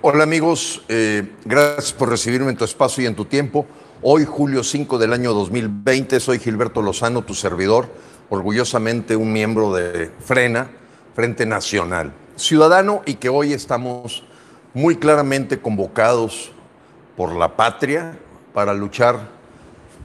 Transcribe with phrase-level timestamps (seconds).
[0.00, 3.66] Hola amigos, eh, gracias por recibirme en tu espacio y en tu tiempo.
[4.00, 7.88] Hoy, julio 5 del año 2020, soy Gilberto Lozano, tu servidor,
[8.30, 10.70] orgullosamente un miembro de Frena,
[11.16, 14.22] Frente Nacional, ciudadano y que hoy estamos
[14.72, 16.52] muy claramente convocados
[17.16, 18.16] por la patria
[18.54, 19.18] para luchar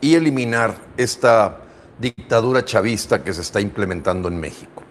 [0.02, 1.60] y eliminar esta
[2.00, 4.82] dictadura chavista que se está implementando en México.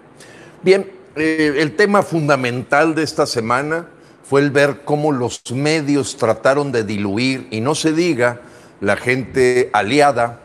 [0.62, 3.88] Bien, eh, el tema fundamental de esta semana
[4.32, 8.40] fue el ver cómo los medios trataron de diluir, y no se diga
[8.80, 10.40] la gente aliada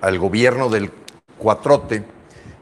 [0.00, 0.90] al gobierno del
[1.38, 2.02] Cuatrote,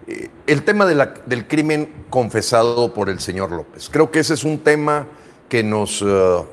[0.07, 3.89] eh, el tema del crimen confesado por el señor López.
[3.91, 5.07] Creo que ese es un tema
[5.49, 6.45] que nos eh,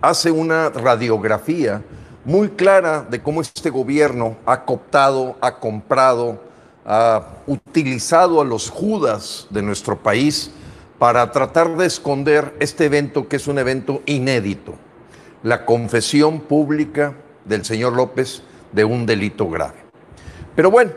[0.00, 1.80] hace una radiografía
[2.24, 6.42] muy clara de cómo este gobierno ha cooptado, ha comprado,
[6.84, 10.50] ha utilizado a los judas de nuestro país
[10.98, 14.74] para tratar de esconder este evento que es un evento inédito,
[15.42, 17.14] la confesión pública
[17.44, 18.42] del señor López
[18.72, 19.84] de un delito grave.
[20.54, 20.92] Pero bueno,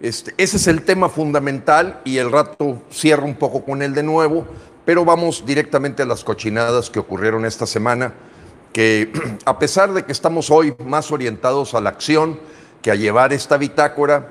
[0.00, 4.02] este, ese es el tema fundamental y el rato cierro un poco con él de
[4.02, 4.46] nuevo,
[4.84, 8.14] pero vamos directamente a las cochinadas que ocurrieron esta semana,
[8.72, 9.12] que
[9.44, 12.38] a pesar de que estamos hoy más orientados a la acción
[12.82, 14.28] que a llevar esta bitácora,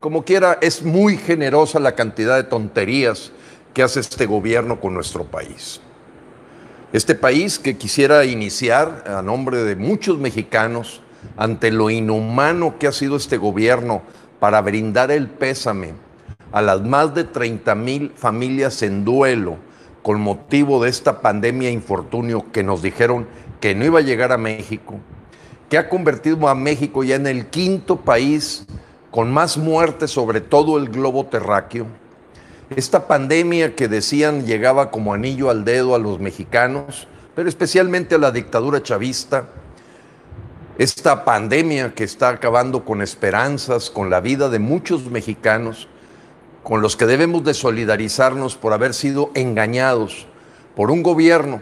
[0.00, 3.32] como quiera, es muy generosa la cantidad de tonterías
[3.72, 5.80] que hace este gobierno con nuestro país.
[6.92, 11.00] Este país que quisiera iniciar a nombre de muchos mexicanos
[11.36, 14.02] ante lo inhumano que ha sido este gobierno
[14.40, 15.94] para brindar el pésame
[16.50, 19.56] a las más de 30 mil familias en duelo
[20.02, 23.26] con motivo de esta pandemia e infortunio que nos dijeron
[23.60, 24.98] que no iba a llegar a México,
[25.70, 28.66] que ha convertido a México ya en el quinto país
[29.10, 31.86] con más muertes sobre todo el globo terráqueo
[32.76, 38.18] esta pandemia que decían llegaba como anillo al dedo a los mexicanos, pero especialmente a
[38.18, 39.48] la dictadura chavista,
[40.78, 45.88] esta pandemia que está acabando con esperanzas, con la vida de muchos mexicanos,
[46.62, 50.26] con los que debemos de solidarizarnos por haber sido engañados
[50.76, 51.60] por un gobierno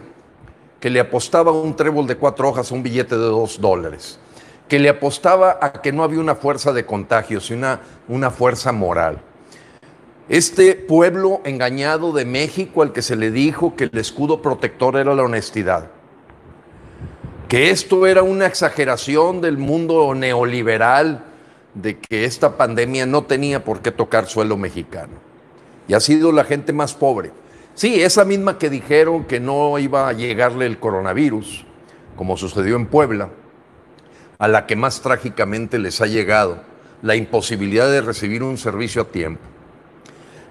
[0.79, 4.19] que le apostaba un trébol de cuatro hojas a un billete de dos dólares,
[4.67, 8.71] que le apostaba a que no había una fuerza de contagio, sino una, una fuerza
[8.71, 9.21] moral
[10.29, 15.15] este pueblo engañado de México al que se le dijo que el escudo protector era
[15.15, 15.89] la honestidad,
[17.47, 21.25] que esto era una exageración del mundo neoliberal,
[21.73, 25.13] de que esta pandemia no tenía por qué tocar suelo mexicano.
[25.87, 27.31] Y ha sido la gente más pobre.
[27.75, 31.65] Sí, esa misma que dijeron que no iba a llegarle el coronavirus,
[32.15, 33.29] como sucedió en Puebla,
[34.37, 36.61] a la que más trágicamente les ha llegado
[37.01, 39.41] la imposibilidad de recibir un servicio a tiempo.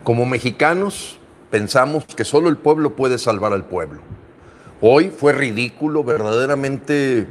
[0.04, 1.18] Como mexicanos
[1.50, 4.00] pensamos que solo el pueblo puede salvar al pueblo.
[4.80, 7.26] Hoy fue ridículo, verdaderamente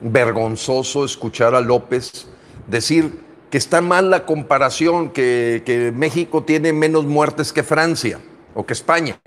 [0.00, 2.26] vergonzoso escuchar a López
[2.66, 8.18] decir que está mal la comparación, que, México tiene menos muertes que Francia
[8.54, 9.20] o que España.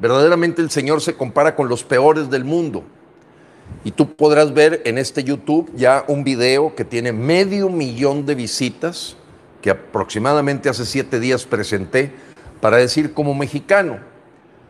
[0.00, 2.82] Verdaderamente el Señor se compara con los peores del mundo.
[3.84, 8.34] Y tú podrás ver en este YouTube ya un video que tiene medio millón de
[8.34, 9.16] visitas
[9.62, 12.12] que aproximadamente hace siete días presenté
[12.60, 14.00] para decir como mexicano,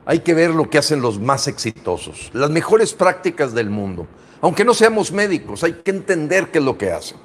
[0.04, 4.06] hay que ver lo que hacen los más exitosos, las mejores prácticas del mundo.
[4.40, 7.16] Aunque no seamos médicos, hay que entender qué es lo que hacen.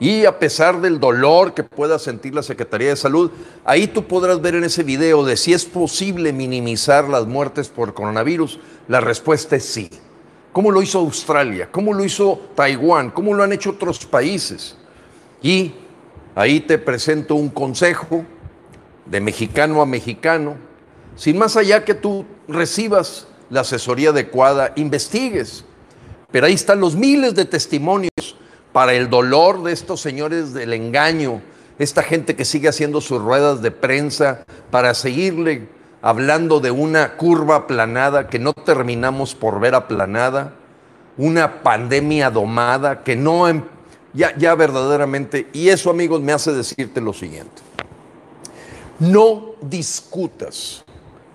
[0.00, 3.32] Y a pesar del dolor que pueda sentir la Secretaría de Salud,
[3.64, 7.94] ahí tú podrás ver en ese video de si es posible minimizar las muertes por
[7.94, 8.60] coronavirus.
[8.86, 9.90] La respuesta es sí.
[10.52, 11.68] ¿Cómo lo hizo Australia?
[11.70, 13.10] ¿Cómo lo hizo Taiwán?
[13.10, 14.76] ¿Cómo lo han hecho otros países?
[15.42, 15.74] Y
[16.38, 18.24] Ahí te presento un consejo
[19.06, 20.54] de mexicano a mexicano,
[21.16, 25.64] sin más allá que tú recibas la asesoría adecuada, investigues.
[26.30, 28.36] Pero ahí están los miles de testimonios
[28.70, 31.42] para el dolor de estos señores del engaño,
[31.80, 35.66] esta gente que sigue haciendo sus ruedas de prensa para seguirle
[36.02, 40.54] hablando de una curva aplanada que no terminamos por ver aplanada,
[41.16, 43.64] una pandemia domada que no em-
[44.18, 47.62] ya, ya verdaderamente, y eso amigos me hace decirte lo siguiente,
[48.98, 50.84] no discutas,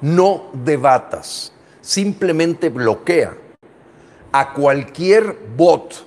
[0.01, 3.37] no debatas, simplemente bloquea
[4.33, 6.05] a cualquier bot,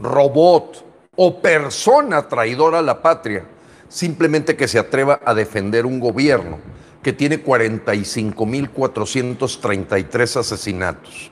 [0.00, 0.82] robot
[1.14, 3.44] o persona traidora a la patria,
[3.90, 6.58] simplemente que se atreva a defender un gobierno
[7.02, 11.30] que tiene 45.433 asesinatos,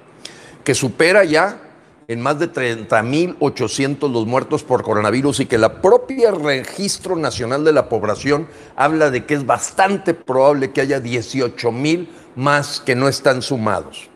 [0.63, 1.72] que supera ya
[2.13, 7.73] en más de 30.800 los muertos por coronavirus y que la propia Registro Nacional de
[7.73, 13.41] la Población habla de que es bastante probable que haya 18.000 más que no están
[13.41, 14.11] sumados.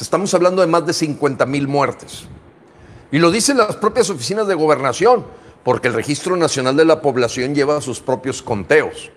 [0.00, 2.26] estamos hablando de más de 50 mil muertes.
[3.10, 5.24] Y lo dicen las propias oficinas de gobernación,
[5.64, 9.10] porque el Registro Nacional de la Población lleva sus propios conteos.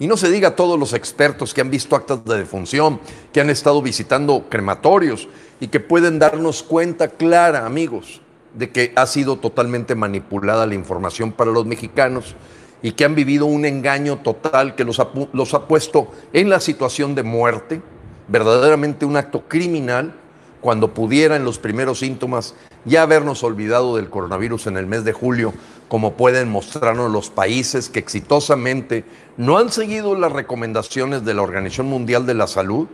[0.00, 3.00] Y no se diga a todos los expertos que han visto actas de defunción,
[3.32, 5.28] que han estado visitando crematorios
[5.60, 8.22] y que pueden darnos cuenta clara, amigos,
[8.54, 12.34] de que ha sido totalmente manipulada la información para los mexicanos
[12.82, 16.60] y que han vivido un engaño total que los ha, los ha puesto en la
[16.60, 17.82] situación de muerte,
[18.28, 20.14] verdaderamente un acto criminal,
[20.60, 22.54] cuando pudiera en los primeros síntomas
[22.84, 25.54] ya habernos olvidado del coronavirus en el mes de julio,
[25.88, 29.04] como pueden mostrarnos los países que exitosamente
[29.36, 32.88] no han seguido las recomendaciones de la Organización Mundial de la Salud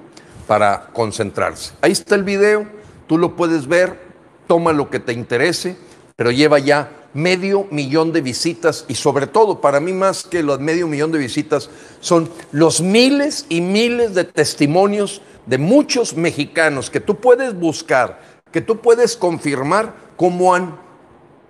[0.46, 1.72] para concentrarse.
[1.80, 2.66] Ahí está el video,
[3.06, 3.98] tú lo puedes ver,
[4.46, 5.76] toma lo que te interese,
[6.16, 10.60] pero lleva ya medio millón de visitas y sobre todo, para mí más que los
[10.60, 11.70] medio millón de visitas,
[12.00, 18.20] son los miles y miles de testimonios de muchos mexicanos que tú puedes buscar,
[18.52, 20.76] que tú puedes confirmar cómo han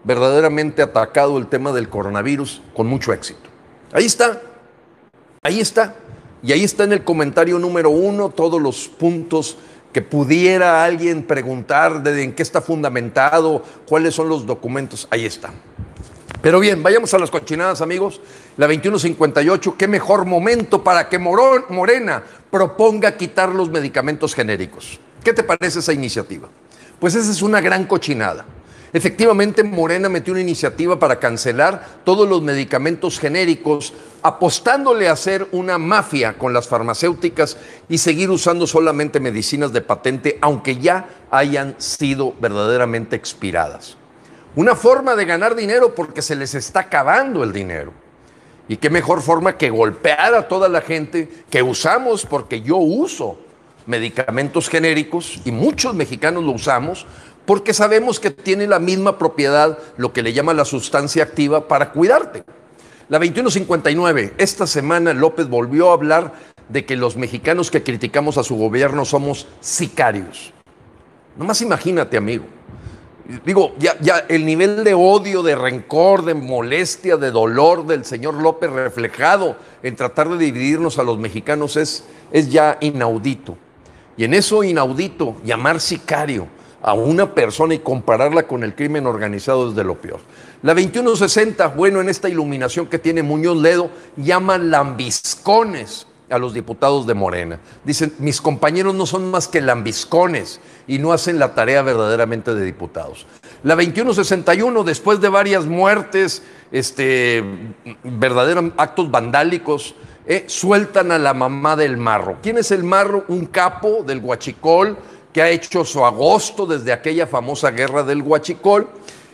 [0.04, 3.50] verdaderamente atacado el tema del coronavirus con mucho éxito.
[3.92, 4.40] Ahí está,
[5.42, 5.94] ahí está.
[6.46, 9.58] Y ahí está en el comentario número uno todos los puntos
[9.92, 15.50] que pudiera alguien preguntar de en qué está fundamentado, cuáles son los documentos, ahí está.
[16.42, 18.20] Pero bien, vayamos a las cochinadas, amigos.
[18.56, 25.00] La 2158, qué mejor momento para que Morena proponga quitar los medicamentos genéricos.
[25.24, 26.48] ¿Qué te parece esa iniciativa?
[27.00, 28.44] Pues esa es una gran cochinada.
[28.96, 35.76] Efectivamente, Morena metió una iniciativa para cancelar todos los medicamentos genéricos, apostándole a hacer una
[35.76, 37.58] mafia con las farmacéuticas
[37.90, 43.98] y seguir usando solamente medicinas de patente, aunque ya hayan sido verdaderamente expiradas.
[44.54, 47.92] Una forma de ganar dinero porque se les está acabando el dinero.
[48.66, 53.36] Y qué mejor forma que golpear a toda la gente que usamos, porque yo uso
[53.84, 57.06] medicamentos genéricos y muchos mexicanos lo usamos
[57.46, 61.92] porque sabemos que tiene la misma propiedad, lo que le llama la sustancia activa, para
[61.92, 62.44] cuidarte.
[63.08, 66.34] La 2159, esta semana López volvió a hablar
[66.68, 70.52] de que los mexicanos que criticamos a su gobierno somos sicarios.
[71.36, 72.44] Nomás imagínate, amigo.
[73.44, 78.34] Digo, ya, ya el nivel de odio, de rencor, de molestia, de dolor del señor
[78.34, 83.56] López reflejado en tratar de dividirnos a los mexicanos es, es ya inaudito.
[84.16, 86.48] Y en eso inaudito, llamar sicario
[86.86, 90.20] a una persona y compararla con el crimen organizado es de lo peor.
[90.62, 97.04] La 2160, bueno, en esta iluminación que tiene Muñoz Ledo, llama lambiscones a los diputados
[97.04, 97.58] de Morena.
[97.82, 102.64] Dicen, mis compañeros no son más que lambiscones y no hacen la tarea verdaderamente de
[102.64, 103.26] diputados.
[103.64, 107.42] La 2161, después de varias muertes, este,
[108.04, 112.38] verdaderos actos vandálicos, eh, sueltan a la mamá del marro.
[112.42, 113.24] ¿Quién es el marro?
[113.26, 114.96] Un capo del Huachicol
[115.36, 118.88] que ha hecho su agosto desde aquella famosa guerra del Huachicol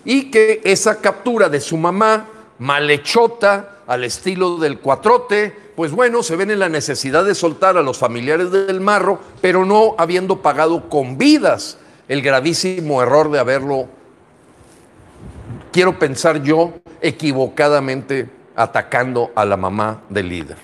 [0.05, 2.27] y que esa captura de su mamá,
[2.59, 7.83] malhechota, al estilo del cuatrote, pues bueno, se ven en la necesidad de soltar a
[7.83, 11.79] los familiares del marro, pero no habiendo pagado con vidas
[12.09, 13.87] el gravísimo error de haberlo,
[15.71, 20.57] quiero pensar yo, equivocadamente atacando a la mamá del líder.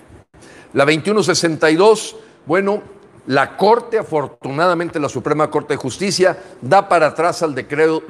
[0.73, 2.83] La 2162, bueno,
[3.29, 8.03] la Corte, afortunadamente la Suprema Corte de Justicia, da para atrás al decreto,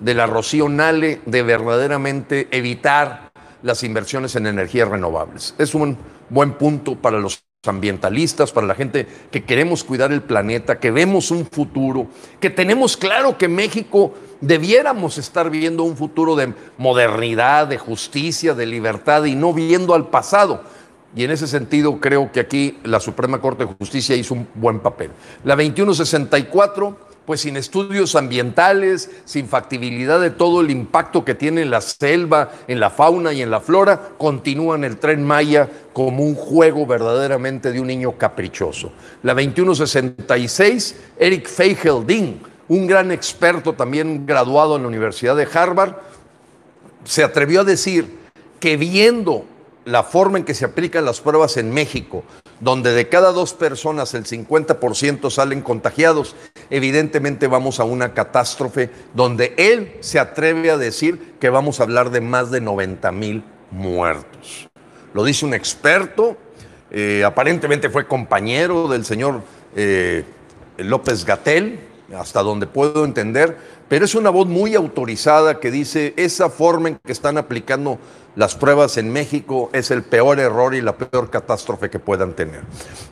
[0.00, 3.30] de la Rocío Nale de verdaderamente evitar
[3.62, 5.54] las inversiones en energías renovables.
[5.58, 5.98] Es un
[6.30, 11.30] buen punto para los ambientalistas, para la gente que queremos cuidar el planeta, que vemos
[11.30, 12.06] un futuro,
[12.40, 18.64] que tenemos claro que México debiéramos estar viendo un futuro de modernidad, de justicia, de
[18.64, 20.62] libertad y no viendo al pasado
[21.14, 24.80] y en ese sentido creo que aquí la Suprema Corte de Justicia hizo un buen
[24.80, 25.10] papel.
[25.44, 31.70] La 2164, pues sin estudios ambientales, sin factibilidad de todo el impacto que tiene en
[31.70, 36.24] la selva, en la fauna y en la flora, continúa en el tren Maya como
[36.24, 38.92] un juego verdaderamente de un niño caprichoso.
[39.22, 45.96] La 2166, Eric Feigelding, un gran experto también graduado en la Universidad de Harvard,
[47.04, 48.18] se atrevió a decir
[48.60, 49.44] que viendo
[49.90, 52.22] la forma en que se aplican las pruebas en México,
[52.60, 56.36] donde de cada dos personas el 50% salen contagiados,
[56.70, 62.10] evidentemente vamos a una catástrofe donde él se atreve a decir que vamos a hablar
[62.10, 64.68] de más de 90 mil muertos.
[65.12, 66.36] Lo dice un experto,
[66.92, 69.42] eh, aparentemente fue compañero del señor
[69.74, 70.24] eh,
[70.78, 71.80] López Gatel,
[72.16, 73.56] hasta donde puedo entender,
[73.90, 77.98] pero es una voz muy autorizada que dice esa forma en que están aplicando
[78.36, 82.60] las pruebas en México es el peor error y la peor catástrofe que puedan tener.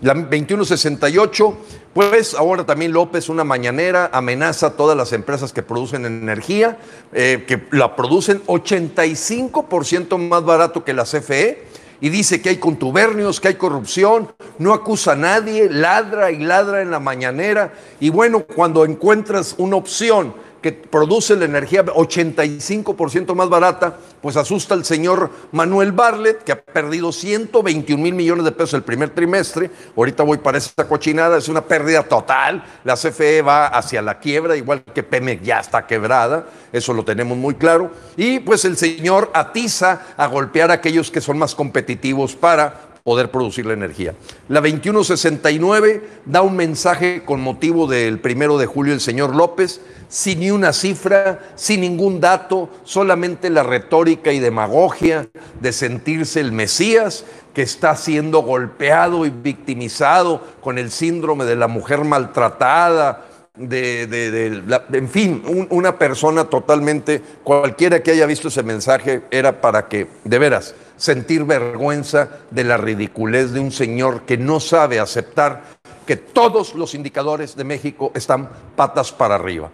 [0.01, 1.57] La 2168,
[1.93, 6.79] pues ahora también López, una mañanera, amenaza a todas las empresas que producen energía,
[7.13, 11.67] eh, que la producen 85% más barato que la CFE
[12.01, 16.83] y dice que hay contubernios, que hay corrupción, no acusa a nadie, ladra y ladra
[16.83, 17.73] en la mañanera.
[17.99, 24.75] Y bueno, cuando encuentras una opción que produce la energía 85% más barata, pues asusta
[24.75, 29.71] al señor Manuel Barlet, que ha perdido 121 mil millones de pesos el primer trimestre.
[29.97, 32.65] Ahorita voy para esta cochinada, es una pérdida total.
[32.85, 37.39] La CFE va hacia la quiebra, igual que Pemex ya está quebrada, eso lo tenemos
[37.39, 37.93] muy claro.
[38.17, 43.31] Y pues el señor atiza a golpear a aquellos que son más competitivos para poder
[43.31, 44.13] producir la energía.
[44.51, 50.41] La 2169 da un mensaje con motivo del primero de julio el señor López, sin
[50.41, 55.27] ni una cifra, sin ningún dato, solamente la retórica y demagogia
[55.59, 57.25] de sentirse el Mesías
[57.55, 63.25] que está siendo golpeado y victimizado con el síndrome de la mujer maltratada,
[63.57, 64.63] de,
[64.93, 70.39] en fin, una persona totalmente, cualquiera que haya visto ese mensaje era para que, de
[70.39, 75.63] veras, sentir vergüenza de la ridiculez de un señor que no sabe aceptar
[76.07, 79.71] que todos los indicadores de México están patas para arriba.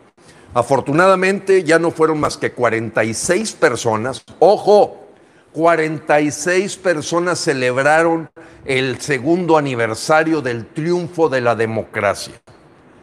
[0.55, 5.01] Afortunadamente ya no fueron más que 46 personas, ojo,
[5.53, 8.31] 46 personas celebraron
[8.65, 12.35] el segundo aniversario del triunfo de la democracia.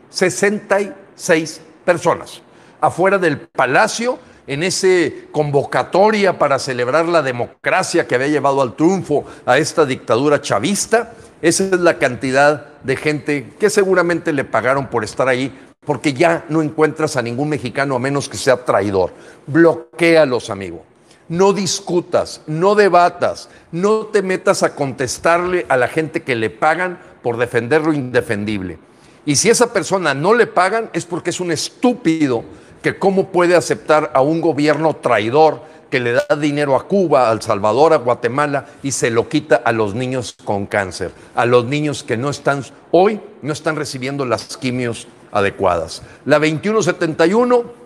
[0.09, 2.41] 66 personas
[2.81, 4.17] afuera del palacio
[4.51, 10.41] en ese convocatoria para celebrar la democracia que había llevado al triunfo a esta dictadura
[10.41, 11.13] chavista.
[11.41, 16.43] Esa es la cantidad de gente que seguramente le pagaron por estar ahí, porque ya
[16.49, 19.13] no encuentras a ningún mexicano a menos que sea traidor.
[19.47, 20.81] los amigos.
[21.29, 26.99] No discutas, no debatas, no te metas a contestarle a la gente que le pagan
[27.23, 28.79] por defender lo indefendible.
[29.25, 32.43] Y si esa persona no le pagan es porque es un estúpido
[32.81, 37.33] que cómo puede aceptar a un gobierno traidor que le da dinero a Cuba, a
[37.33, 41.65] El Salvador, a Guatemala y se lo quita a los niños con cáncer, a los
[41.65, 46.01] niños que no están hoy no están recibiendo las quimios adecuadas.
[46.25, 47.81] La 2171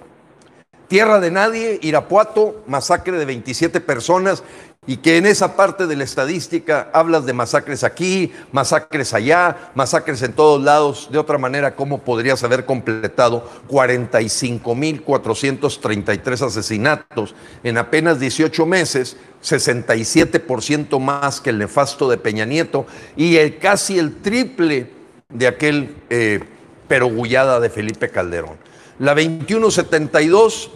[0.88, 4.44] Tierra de Nadie, Irapuato, masacre de 27 personas
[4.88, 10.22] y que en esa parte de la estadística hablas de masacres aquí, masacres allá, masacres
[10.22, 11.10] en todos lados.
[11.12, 21.40] De otra manera, ¿cómo podrías haber completado 45.433 asesinatos en apenas 18 meses, 67% más
[21.42, 24.92] que el nefasto de Peña Nieto y el, casi el triple
[25.30, 26.42] de aquel eh,
[26.88, 28.58] perogullada de Felipe Calderón?
[29.00, 30.70] La 2172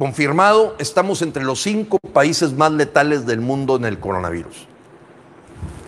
[0.00, 4.66] confirmado, estamos entre los cinco países más letales del mundo en el coronavirus.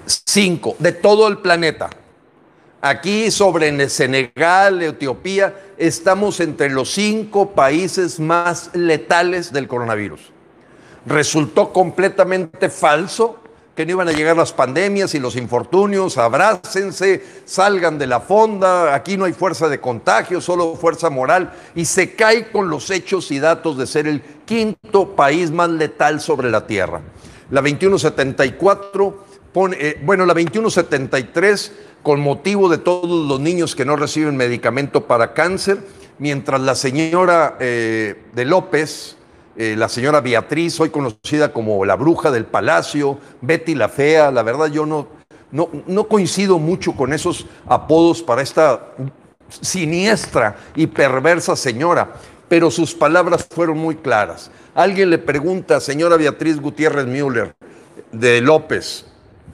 [0.05, 1.89] Cinco, de todo el planeta.
[2.83, 10.21] Aquí sobre Senegal, Etiopía, estamos entre los cinco países más letales del coronavirus.
[11.07, 13.39] Resultó completamente falso
[13.75, 18.95] que no iban a llegar las pandemias y los infortunios, abrácense, salgan de la fonda,
[18.95, 23.31] aquí no hay fuerza de contagio, solo fuerza moral, y se cae con los hechos
[23.31, 27.01] y datos de ser el quinto país más letal sobre la Tierra.
[27.51, 33.97] La 2174 pone, eh, bueno, la 2173 con motivo de todos los niños que no
[33.97, 35.79] reciben medicamento para cáncer,
[36.19, 39.17] mientras la señora eh, de López,
[39.57, 44.43] eh, la señora Beatriz, hoy conocida como la bruja del palacio, Betty la fea, la
[44.43, 45.09] verdad yo no,
[45.51, 48.95] no, no coincido mucho con esos apodos para esta
[49.49, 52.15] siniestra y perversa señora,
[52.49, 54.51] pero sus palabras fueron muy claras.
[54.75, 57.55] Alguien le pregunta, señora Beatriz Gutiérrez Müller,
[58.11, 59.05] de López,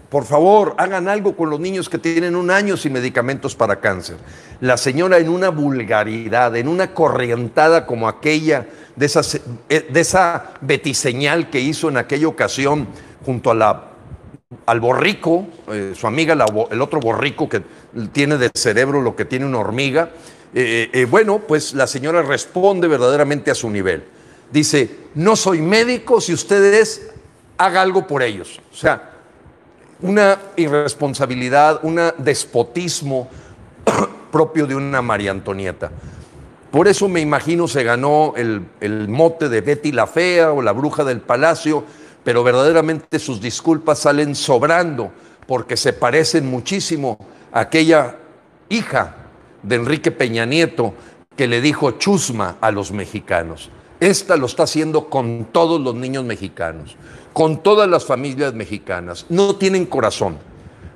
[0.08, 4.16] por favor, hagan algo con los niños que tienen un año sin medicamentos para cáncer.
[4.58, 8.66] La señora en una vulgaridad, en una corrientada como aquella
[8.98, 9.20] de esa,
[9.68, 12.88] eh, de esa betiseñal que hizo en aquella ocasión
[13.24, 13.84] junto a la,
[14.66, 16.34] al borrico, eh, su amiga,
[16.70, 17.62] el otro borrico que
[18.12, 20.10] tiene de cerebro lo que tiene una hormiga.
[20.52, 24.02] Eh, bueno, pues la señora responde verdaderamente a su nivel.
[24.50, 27.10] Dice, no soy médico, si ustedes
[27.58, 28.60] haga algo por ellos.
[28.72, 29.12] O sea,
[30.00, 33.28] una irresponsabilidad, un despotismo
[34.32, 35.92] propio de una María Antonieta.
[36.70, 41.02] Por eso me imagino se ganó el, mote de Betty la Fea o la bruja
[41.02, 41.84] del palacio,
[42.22, 45.10] pero verdaderamente sus disculpas salen sobrando
[45.46, 47.18] porque se parecen muchísimo
[47.52, 48.16] a aquella
[48.68, 49.16] hija
[49.62, 50.92] de Enrique Peña Nieto
[51.34, 53.70] que le dijo chusma a los mexicanos.
[54.00, 56.96] Esta lo está haciendo con todos los niños mexicanos,
[57.32, 59.24] con todas las familias mexicanas.
[59.30, 60.36] No tienen corazón.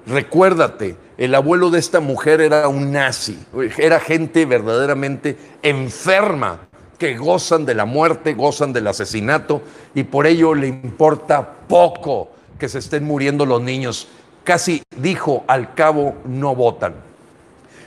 [0.06, 3.38] Recuérdate, el abuelo de esta mujer era un nazi,
[3.78, 6.62] era gente verdaderamente enferma,
[6.98, 9.62] que gozan de la muerte, gozan del asesinato,
[9.94, 14.08] y por ello le importa poco que se estén muriendo los niños.
[14.42, 16.94] Casi dijo, al cabo no votan.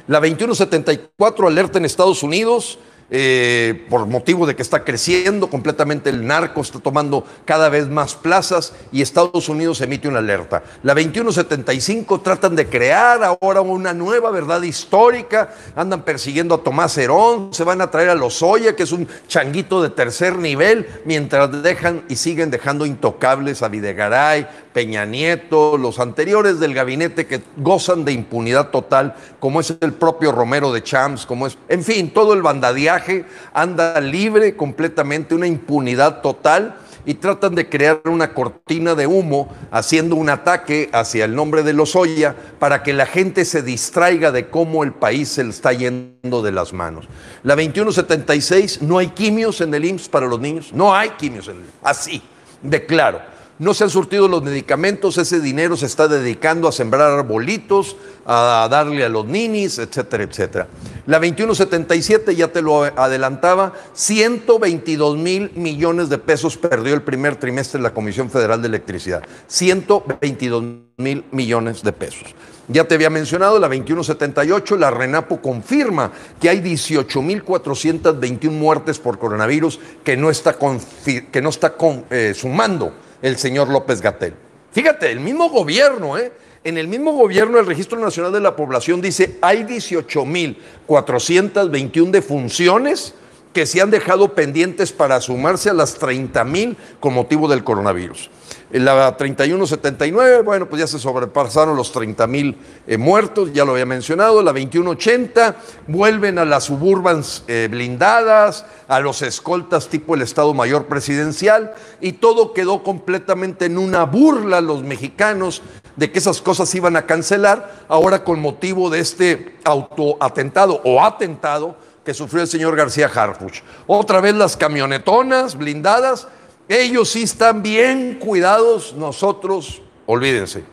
[0.08, 2.80] La 2174 alerta en Estados Unidos
[3.12, 8.16] eh, por motivo de que está creciendo completamente el narco, está tomando cada vez más
[8.16, 10.64] plazas y Estados Unidos emite una alerta.
[10.82, 17.54] La 2175 tratan de crear ahora una nueva verdad histórica, andan persiguiendo a Tomás Herón,
[17.54, 22.04] se van a traer a Lozoya, que es un changuito de tercer nivel, mientras dejan
[22.10, 28.12] y siguen dejando intocables a Videgaray, Peña Nieto, los anteriores del gabinete que gozan de
[28.12, 32.42] impunidad total, como es el propio Romero de Champs, como es, en fin, todo el
[32.42, 39.48] bandadiaje anda libre completamente, una impunidad total y tratan de crear una cortina de humo
[39.72, 44.50] haciendo un ataque hacia el nombre de Lozoya para que la gente se distraiga de
[44.50, 47.08] cómo el país se le está yendo de las manos.
[47.44, 51.60] La 2176, no hay quimios en el IMSS para los niños, no hay quimios en
[51.60, 52.22] el IMSS, así,
[52.62, 57.12] de claro no se han surtido los medicamentos, ese dinero se está dedicando a sembrar
[57.12, 57.96] arbolitos,
[58.26, 60.68] a darle a los ninis, etcétera, etcétera.
[61.06, 67.80] La 2177, ya te lo adelantaba, 122 mil millones de pesos perdió el primer trimestre
[67.80, 69.24] la Comisión Federal de Electricidad.
[69.48, 70.64] 122
[70.98, 72.36] mil millones de pesos.
[72.68, 79.80] Ya te había mencionado, la 2178, la RENAPO confirma que hay 18.421 muertes por coronavirus
[80.04, 81.76] que no está, que no está
[82.10, 84.36] eh, sumando el señor López Gatel.
[84.72, 86.32] Fíjate, el mismo gobierno, ¿eh?
[86.64, 93.16] En el mismo gobierno, el Registro Nacional de la Población dice hay 18.421 defunciones
[93.56, 98.30] que se han dejado pendientes para sumarse a las 30.000 con motivo del coronavirus.
[98.70, 103.86] La 3179, bueno, pues ya se sobrepasaron los 30 mil eh, muertos, ya lo había
[103.86, 104.44] mencionado.
[104.44, 105.56] La 2180,
[105.88, 112.14] vuelven a las suburbans eh, blindadas, a los escoltas tipo el Estado Mayor Presidencial, y
[112.14, 115.62] todo quedó completamente en una burla los mexicanos
[115.96, 121.78] de que esas cosas iban a cancelar, ahora con motivo de este autoatentado o atentado
[122.06, 123.62] que sufrió el señor García Harfuch.
[123.88, 126.28] Otra vez las camionetonas blindadas
[126.68, 130.64] ellos sí están bien cuidados, nosotros, olvídense.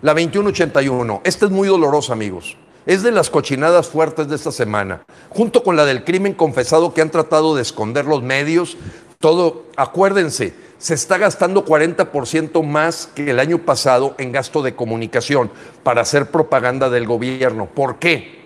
[0.00, 2.56] La 2181, esta es muy dolorosa, amigos.
[2.86, 7.02] Es de las cochinadas fuertes de esta semana, junto con la del crimen confesado que
[7.02, 8.78] han tratado de esconder los medios.
[9.18, 15.50] Todo, acuérdense, se está gastando 40% más que el año pasado en gasto de comunicación
[15.82, 17.66] para hacer propaganda del gobierno.
[17.66, 18.44] ¿Por qué?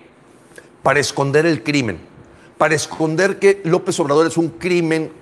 [0.83, 2.01] Para esconder el crimen,
[2.59, 5.13] para esconder que López Obrador es un crimen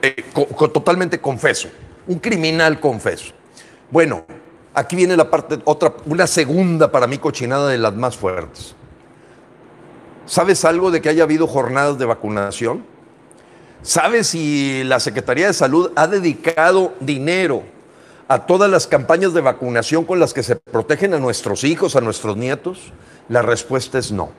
[0.00, 0.24] eh,
[0.72, 1.68] totalmente confeso,
[2.06, 3.32] un criminal confeso.
[3.90, 4.24] Bueno,
[4.72, 8.74] aquí viene la parte, otra, una segunda para mí cochinada de las más fuertes.
[10.24, 12.84] ¿Sabes algo de que haya habido jornadas de vacunación?
[13.82, 17.62] ¿Sabes si la Secretaría de Salud ha dedicado dinero
[18.28, 22.00] a todas las campañas de vacunación con las que se protegen a nuestros hijos, a
[22.00, 22.92] nuestros nietos?
[23.28, 24.30] La respuesta es no.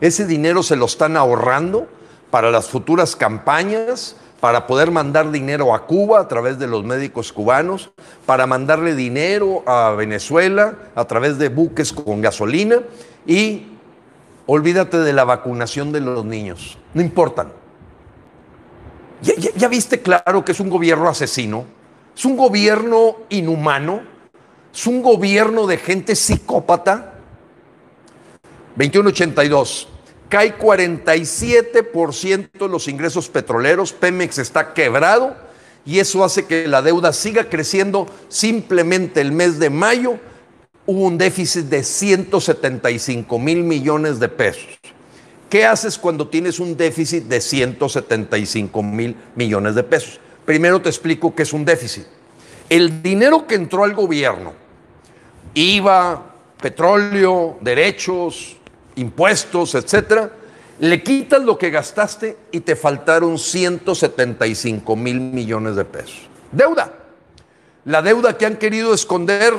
[0.00, 1.88] Ese dinero se lo están ahorrando
[2.30, 7.32] para las futuras campañas, para poder mandar dinero a Cuba a través de los médicos
[7.32, 7.90] cubanos,
[8.24, 12.80] para mandarle dinero a Venezuela a través de buques con gasolina
[13.26, 13.66] y
[14.46, 17.52] olvídate de la vacunación de los niños, no importan.
[19.20, 21.64] ¿Ya, viste claro que es un gobierno asesino?
[22.16, 24.02] Es un gobierno inhumano,
[24.72, 27.14] es un gobierno de gente psicópata.
[28.78, 29.88] 2182
[30.28, 35.36] cae 47% los ingresos petroleros, Pemex está quebrado
[35.84, 38.06] y eso hace que la deuda siga creciendo.
[38.28, 40.20] Simplemente el mes de mayo
[40.86, 44.78] hubo un déficit de 175 mil millones de pesos.
[45.48, 50.20] ¿Qué haces cuando tienes un déficit de 175 mil millones de pesos?
[50.44, 52.04] Primero te explico qué es un déficit.
[52.68, 54.52] El dinero que entró al gobierno,
[55.54, 58.57] IVA, petróleo, derechos,
[58.98, 60.30] impuestos, etcétera,
[60.80, 66.28] le quitas lo que gastaste y te faltaron 175 mil millones de pesos.
[66.52, 66.92] Deuda.
[67.84, 69.54] La deuda que han querido esconder,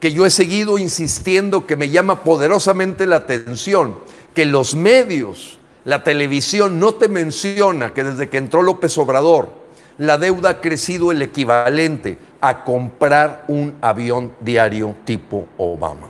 [0.00, 3.98] que yo he seguido insistiendo, que me llama poderosamente la atención,
[4.34, 9.64] que los medios, la televisión no te menciona que desde que entró López Obrador,
[9.98, 16.08] la deuda ha crecido el equivalente a comprar un avión diario tipo Obama.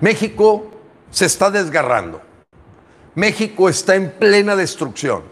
[0.00, 0.71] México
[1.12, 2.20] se está desgarrando.
[3.14, 5.22] México está en plena destrucción.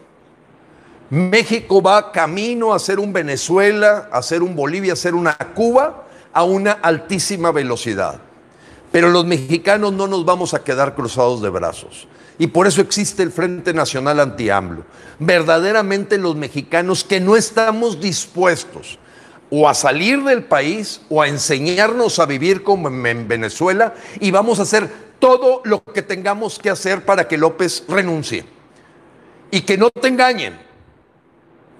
[1.08, 6.06] México va camino a ser un Venezuela, a ser un Bolivia, a ser una Cuba
[6.32, 8.20] a una altísima velocidad.
[8.92, 12.06] Pero los mexicanos no nos vamos a quedar cruzados de brazos.
[12.38, 14.84] Y por eso existe el Frente Nacional Anti-AMLO.
[15.18, 18.98] Verdaderamente los mexicanos que no estamos dispuestos
[19.50, 24.60] o a salir del país o a enseñarnos a vivir como en Venezuela y vamos
[24.60, 28.44] a hacer todo lo que tengamos que hacer para que López renuncie.
[29.52, 30.70] Y que no te engañen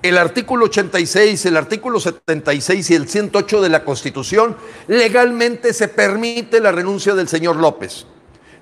[0.03, 4.57] el artículo 86, el artículo 76 y el 108 de la Constitución,
[4.89, 8.07] legalmente se permite la renuncia del señor López.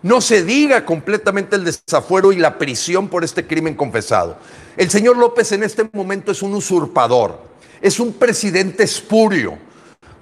[0.02, 4.36] No se diga completamente el desafuero y la prisión por este crimen confesado.
[4.76, 7.40] El señor López en este momento es un usurpador,
[7.80, 9.58] es un presidente espurio.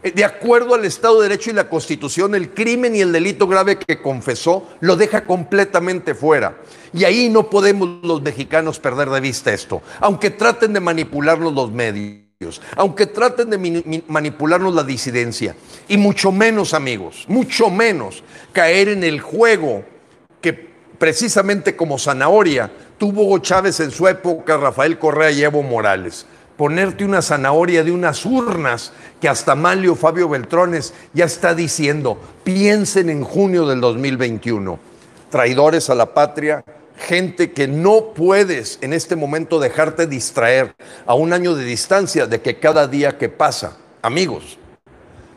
[0.06, 3.48] Eh, de acuerdo al Estado de Derecho y la Constitución, el crimen y el delito
[3.48, 6.58] grave que confesó lo deja completamente fuera.
[6.92, 11.72] Y ahí no podemos los mexicanos perder de vista esto, aunque traten de manipularnos los
[11.72, 15.56] medios, aunque traten de manipularnos la disidencia,
[15.88, 19.84] y mucho menos, amigos, mucho menos caer en el juego
[20.40, 20.52] que
[20.98, 26.26] precisamente como zanahoria tuvo Hugo Chávez en su época, Rafael Correa y Evo Morales.
[26.56, 33.10] Ponerte una zanahoria de unas urnas que hasta Malio Fabio Beltrones ya está diciendo, piensen
[33.10, 34.78] en junio del 2021.
[35.30, 36.64] Traidores a la patria,
[36.96, 42.40] gente que no puedes en este momento dejarte distraer a un año de distancia de
[42.40, 44.58] que cada día que pasa, amigos,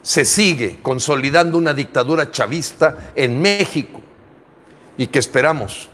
[0.01, 4.01] se sigue consolidando una dictadura chavista en México
[4.97, 5.89] y que esperamos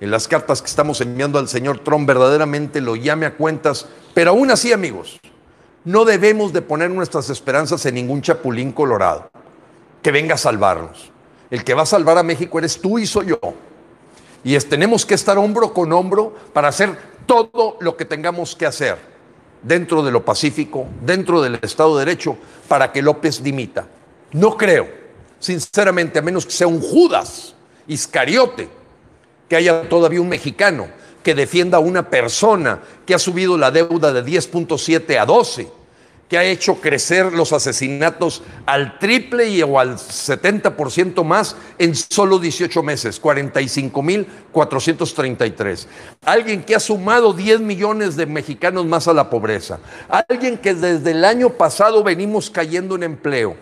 [0.00, 4.30] en las cartas que estamos enviando al señor Trump verdaderamente lo llame a cuentas, pero
[4.30, 5.18] aún así amigos,
[5.84, 9.30] no debemos de poner nuestras esperanzas en ningún chapulín colorado
[10.02, 11.10] que venga a salvarnos.
[11.50, 13.38] El que va a salvar a México eres tú y soy yo.
[14.42, 18.98] Y tenemos que estar hombro con hombro para hacer todo lo que tengamos que hacer
[19.62, 22.36] dentro de lo pacífico, dentro del Estado de Derecho,
[22.68, 23.86] para que López dimita.
[24.32, 24.88] No creo,
[25.38, 27.54] sinceramente, a menos que sea un Judas
[27.88, 28.68] Iscariote,
[29.48, 30.88] que haya todavía un mexicano
[31.22, 35.68] que defienda a una persona que ha subido la deuda de 10.7 a 12
[36.28, 42.40] que ha hecho crecer los asesinatos al triple y o al 70% más en solo
[42.40, 45.86] 18 meses, 45.433.
[46.24, 49.78] Alguien que ha sumado 10 millones de mexicanos más a la pobreza.
[50.08, 53.56] Alguien que desde el año pasado venimos cayendo en empleo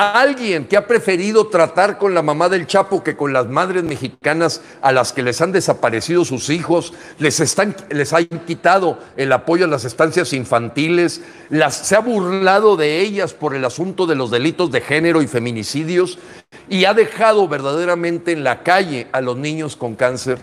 [0.00, 4.62] alguien que ha preferido tratar con la mamá del Chapo que con las madres mexicanas
[4.80, 9.66] a las que les han desaparecido sus hijos, les, están, les han quitado el apoyo
[9.66, 11.22] a las estancias infantiles,
[11.70, 16.18] se ha burlado de ellas por el asunto de los delitos de género y feminicidios
[16.68, 20.38] y ha dejado verdaderamente en la calle a los niños con cáncer,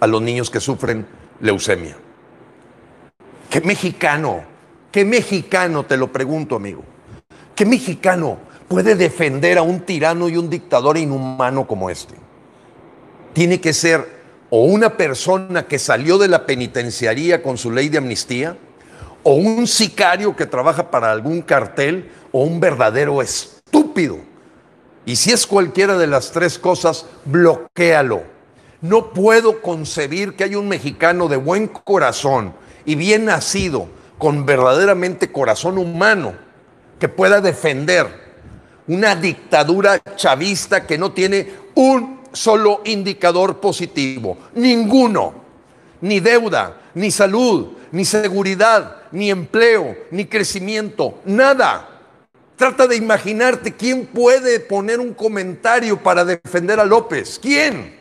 [0.00, 1.06] a los niños que sufren
[1.40, 1.96] leucemia.
[3.50, 4.44] ¿Qué mexicano?
[4.90, 5.84] ¿Qué mexicano?
[5.84, 6.84] Te lo pregunto, amigo.
[7.58, 12.14] ¿Qué mexicano puede defender a un tirano y un dictador inhumano como este?
[13.32, 17.98] Tiene que ser o una persona que salió de la penitenciaría con su ley de
[17.98, 18.56] amnistía,
[19.24, 24.18] o un sicario que trabaja para algún cartel, o un verdadero estúpido.
[25.04, 28.22] Y si es cualquiera de las tres cosas, bloquéalo.
[28.82, 35.32] No puedo concebir que haya un mexicano de buen corazón y bien nacido, con verdaderamente
[35.32, 36.46] corazón humano,
[36.98, 38.06] que pueda defender
[38.86, 45.34] una dictadura chavista que no tiene un solo indicador positivo, ninguno,
[46.00, 51.88] ni deuda, ni salud, ni seguridad, ni empleo, ni crecimiento, nada.
[52.56, 57.38] Trata de imaginarte quién puede poner un comentario para defender a López.
[57.40, 57.97] ¿Quién?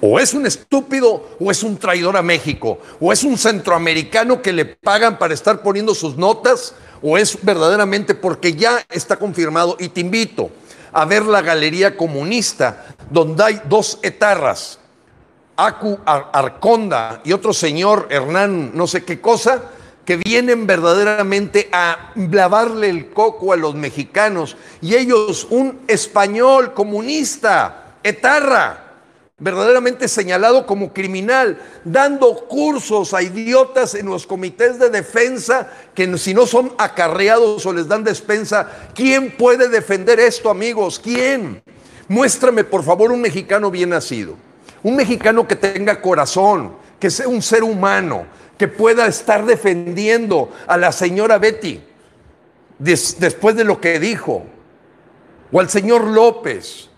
[0.00, 2.78] O es un estúpido o es un traidor a México.
[3.00, 8.14] O es un centroamericano que le pagan para estar poniendo sus notas o es verdaderamente
[8.14, 10.50] porque ya está confirmado y te invito
[10.92, 14.78] a ver la galería comunista donde hay dos etarras,
[15.56, 19.62] Acu Arconda y otro señor Hernán no sé qué cosa,
[20.06, 27.96] que vienen verdaderamente a lavarle el coco a los mexicanos y ellos un español comunista,
[28.02, 28.85] etarra,
[29.38, 36.32] verdaderamente señalado como criminal, dando cursos a idiotas en los comités de defensa que si
[36.32, 40.98] no son acarreados o les dan despensa, ¿quién puede defender esto, amigos?
[40.98, 41.62] ¿Quién?
[42.08, 44.36] Muéstrame, por favor, un mexicano bien nacido,
[44.82, 48.24] un mexicano que tenga corazón, que sea un ser humano,
[48.56, 51.82] que pueda estar defendiendo a la señora Betty
[52.78, 54.46] después de lo que dijo,
[55.52, 56.88] o al señor López,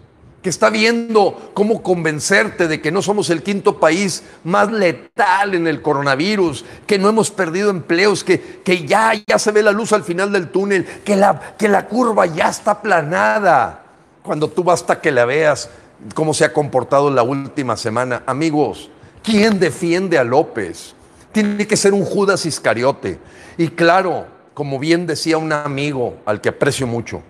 [0.48, 5.66] que está viendo cómo convencerte de que no somos el quinto país más letal en
[5.66, 9.92] el coronavirus, que no hemos perdido empleos, que, que ya, ya se ve la luz
[9.92, 13.84] al final del túnel, que la, que la curva ya está aplanada.
[14.22, 15.68] Cuando tú basta que la veas
[16.14, 18.22] cómo se ha comportado la última semana.
[18.24, 18.88] Amigos,
[19.22, 20.94] ¿quién defiende a López?
[21.30, 23.18] Tiene que ser un Judas Iscariote.
[23.58, 27.22] Y claro, como bien decía un amigo al que aprecio mucho,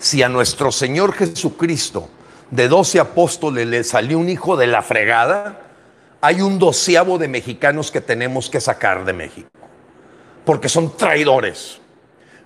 [0.00, 2.08] si a nuestro Señor Jesucristo
[2.50, 5.60] de doce apóstoles le salió un hijo de la fregada,
[6.22, 9.50] hay un doceavo de mexicanos que tenemos que sacar de México,
[10.44, 11.78] porque son traidores.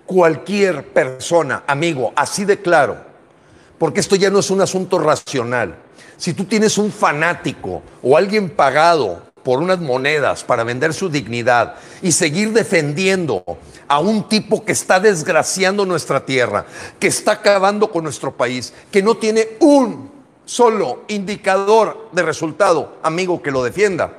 [0.05, 2.99] Cualquier persona, amigo, así de claro,
[3.79, 5.77] porque esto ya no es un asunto racional.
[6.17, 11.75] Si tú tienes un fanático o alguien pagado por unas monedas para vender su dignidad
[12.03, 13.45] y seguir defendiendo
[13.87, 16.67] a un tipo que está desgraciando nuestra tierra,
[16.99, 20.11] que está acabando con nuestro país, que no tiene un
[20.47, 24.19] solo indicador de resultado, amigo, que lo defienda.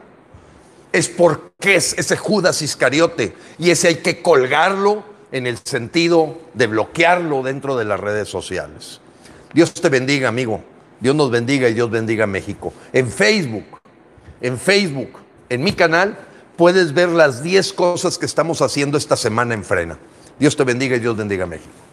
[0.91, 6.67] Es porque es ese Judas Iscariote y ese hay que colgarlo en el sentido de
[6.67, 9.01] bloquearlo dentro de las redes sociales.
[9.53, 10.61] Dios te bendiga, amigo.
[10.99, 12.73] Dios nos bendiga y Dios bendiga a México.
[12.93, 13.74] En Facebook,
[14.45, 15.09] en Facebook,
[15.49, 16.17] en mi canal,
[16.55, 19.97] puedes ver las 10 cosas que estamos haciendo esta semana en Frena.
[20.37, 21.84] Dios te bendiga y Dios bendiga a México.